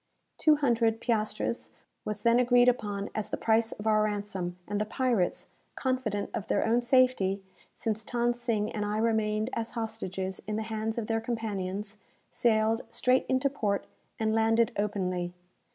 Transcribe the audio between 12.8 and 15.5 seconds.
straight into port, and landed openly.